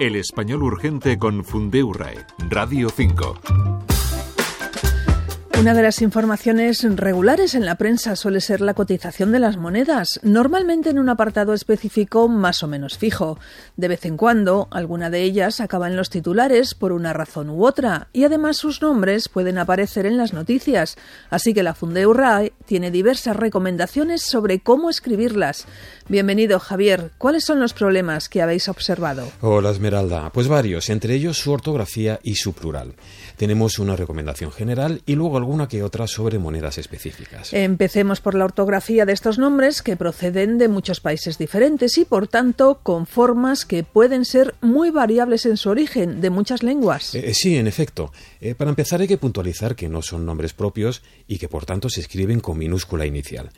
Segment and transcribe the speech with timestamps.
[0.00, 3.93] El español urgente con Fundeurae, Radio 5.
[5.56, 10.18] Una de las informaciones regulares en la prensa suele ser la cotización de las monedas,
[10.24, 13.38] normalmente en un apartado específico más o menos fijo.
[13.76, 17.64] De vez en cuando, alguna de ellas acaba en los titulares por una razón u
[17.64, 20.96] otra, y además sus nombres pueden aparecer en las noticias.
[21.30, 25.66] Así que la Fundeurrae tiene diversas recomendaciones sobre cómo escribirlas.
[26.08, 27.12] Bienvenido, Javier.
[27.16, 29.30] ¿Cuáles son los problemas que habéis observado?
[29.40, 30.30] Hola, Esmeralda.
[30.30, 32.94] Pues varios, entre ellos su ortografía y su plural.
[33.36, 37.52] Tenemos una recomendación general y luego alguna que otra sobre monedas específicas.
[37.52, 42.28] Empecemos por la ortografía de estos nombres que proceden de muchos países diferentes y, por
[42.28, 47.14] tanto, con formas que pueden ser muy variables en su origen, de muchas lenguas.
[47.14, 48.10] Eh, sí, en efecto.
[48.40, 51.90] Eh, para empezar hay que puntualizar que no son nombres propios y que, por tanto,
[51.90, 53.50] se escriben con minúscula inicial.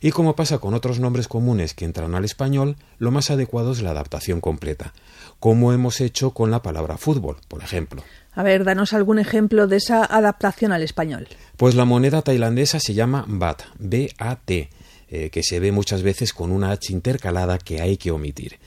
[0.00, 3.82] Y como pasa con otros nombres comunes que entran al español, lo más adecuado es
[3.82, 4.94] la adaptación completa,
[5.40, 8.02] como hemos hecho con la palabra fútbol, por ejemplo.
[8.34, 11.28] A ver, danos algún ejemplo de esa adaptación al español.
[11.56, 14.70] Pues la moneda tailandesa se llama BAT, B-A-T,
[15.08, 18.58] eh, que se ve muchas veces con una H intercalada que hay que omitir.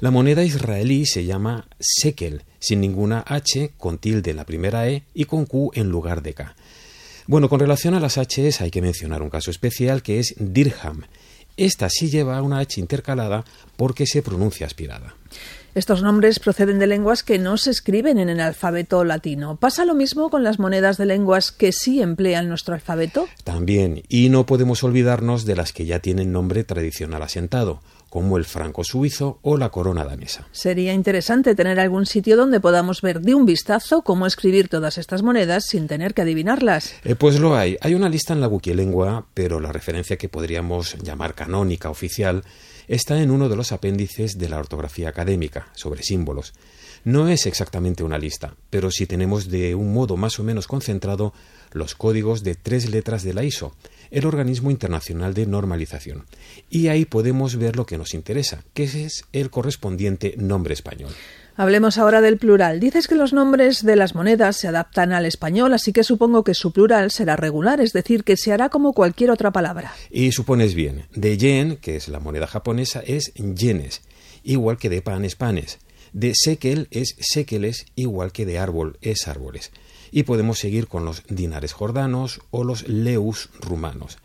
[0.00, 5.04] La moneda israelí se llama shekel, sin ninguna H, con tilde en la primera E
[5.14, 6.54] y con Q en lugar de K.
[7.26, 11.04] Bueno, con relación a las Hs hay que mencionar un caso especial que es dirham.
[11.56, 13.44] Esta sí lleva una H intercalada
[13.76, 15.14] porque se pronuncia aspirada.
[15.74, 19.56] Estos nombres proceden de lenguas que no se escriben en el alfabeto latino.
[19.56, 23.26] ¿Pasa lo mismo con las monedas de lenguas que sí emplean nuestro alfabeto?
[23.42, 28.44] También, y no podemos olvidarnos de las que ya tienen nombre tradicional asentado, como el
[28.44, 30.46] franco suizo o la corona danesa.
[30.52, 35.24] Sería interesante tener algún sitio donde podamos ver de un vistazo cómo escribir todas estas
[35.24, 36.94] monedas sin tener que adivinarlas.
[37.02, 37.76] Eh, pues lo hay.
[37.80, 42.44] Hay una lista en la Wikilengua, pero la referencia que podríamos llamar canónica oficial
[42.88, 46.54] está en uno de los apéndices de la ortografía académica, sobre símbolos.
[47.04, 51.34] No es exactamente una lista, pero sí tenemos de un modo más o menos concentrado
[51.72, 53.74] los códigos de tres letras de la ISO,
[54.10, 56.24] el organismo internacional de normalización.
[56.70, 61.12] Y ahí podemos ver lo que nos interesa, que es el correspondiente nombre español.
[61.56, 62.80] Hablemos ahora del plural.
[62.80, 66.52] Dices que los nombres de las monedas se adaptan al español, así que supongo que
[66.52, 69.92] su plural será regular, es decir, que se hará como cualquier otra palabra.
[70.10, 71.06] Y supones bien.
[71.14, 74.02] De yen, que es la moneda japonesa, es yenes,
[74.42, 75.78] igual que de pan es panes.
[76.12, 79.70] De sekel es sekeles, igual que de árbol es árboles.
[80.10, 84.18] Y podemos seguir con los dinares jordanos o los leus rumanos.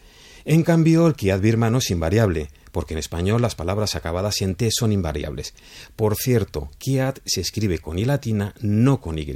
[0.45, 4.69] En cambio, el kiad birmano es invariable, porque en español las palabras acabadas en T
[4.71, 5.53] son invariables.
[5.95, 9.27] Por cierto, kiat se escribe con I latina, no con Y.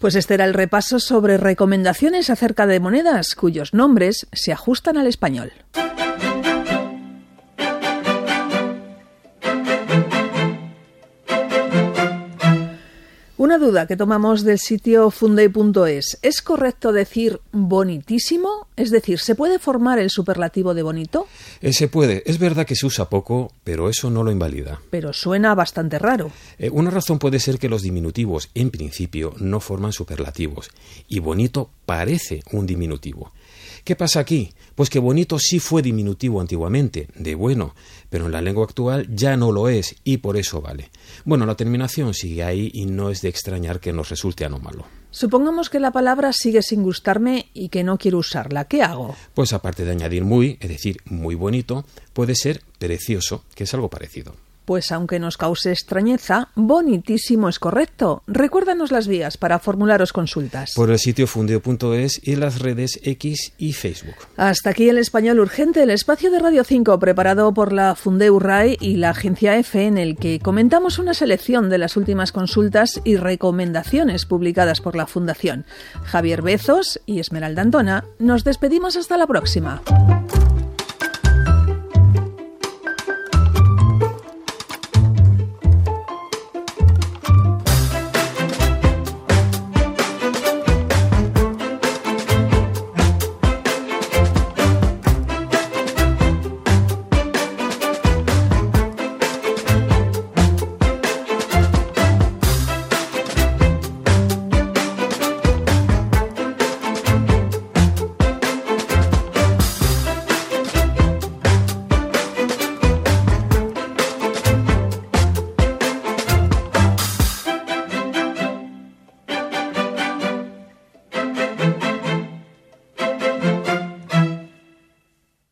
[0.00, 5.06] Pues este era el repaso sobre recomendaciones acerca de monedas cuyos nombres se ajustan al
[5.06, 5.52] español.
[13.60, 16.18] Duda que tomamos del sitio funday.es.
[16.22, 18.66] ¿Es correcto decir bonitísimo?
[18.74, 21.28] Es decir, ¿se puede formar el superlativo de bonito?
[21.60, 22.24] Eh, se puede.
[22.26, 24.80] Es verdad que se usa poco, pero eso no lo invalida.
[24.90, 26.32] Pero suena bastante raro.
[26.58, 30.70] Eh, una razón puede ser que los diminutivos, en principio, no forman superlativos.
[31.06, 33.32] Y bonito parece un diminutivo.
[33.84, 34.52] ¿Qué pasa aquí?
[34.74, 37.74] Pues que bonito sí fue diminutivo antiguamente, de bueno,
[38.08, 40.90] pero en la lengua actual ya no lo es y por eso vale.
[41.24, 43.49] Bueno, la terminación sigue ahí y no es de extrañar
[43.80, 44.84] que nos resulte anómalo.
[45.10, 48.66] Supongamos que la palabra sigue sin gustarme y que no quiero usarla.
[48.66, 49.16] ¿Qué hago?
[49.34, 53.90] Pues aparte de añadir muy, es decir, muy bonito, puede ser precioso, que es algo
[53.90, 54.34] parecido.
[54.70, 58.22] Pues aunque nos cause extrañeza, bonitísimo es correcto.
[58.28, 60.74] Recuérdanos las vías para formularos consultas.
[60.76, 64.14] Por el sitio fundeo.es y las redes X y Facebook.
[64.36, 68.76] Hasta aquí el español urgente, el espacio de Radio 5 preparado por la Fundeu RAI
[68.80, 73.16] y la agencia EFE en el que comentamos una selección de las últimas consultas y
[73.16, 75.64] recomendaciones publicadas por la Fundación.
[76.04, 79.82] Javier Bezos y Esmeralda Antona, nos despedimos hasta la próxima.